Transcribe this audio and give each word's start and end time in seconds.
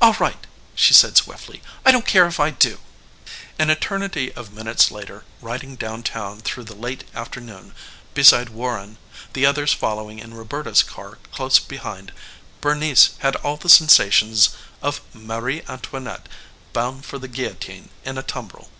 "All 0.00 0.14
right," 0.18 0.46
she 0.74 0.94
said 0.94 1.18
swiftly 1.18 1.60
"I 1.84 1.92
don't 1.92 2.06
care 2.06 2.26
if 2.26 2.40
I 2.40 2.48
do." 2.48 2.80
An 3.58 3.68
eternity 3.68 4.32
of 4.32 4.50
minutes 4.54 4.90
later, 4.90 5.26
riding 5.42 5.76
down 5.76 6.02
town 6.02 6.40
through 6.40 6.64
the 6.64 6.74
late 6.74 7.04
afternoon 7.14 7.74
beside 8.14 8.48
Warren, 8.48 8.96
the 9.34 9.44
others 9.44 9.74
following 9.74 10.20
in 10.20 10.32
Roberta's 10.32 10.82
car 10.82 11.18
close 11.32 11.58
behind, 11.58 12.14
Bernice 12.62 13.10
had 13.18 13.36
all 13.36 13.58
the 13.58 13.68
sensations 13.68 14.56
of 14.80 15.02
Marie 15.12 15.60
Antoinette 15.68 16.30
bound 16.72 17.04
for 17.04 17.18
the 17.18 17.28
guillotine 17.28 17.90
in 18.06 18.16
a 18.16 18.22
tumbrel. 18.22 18.70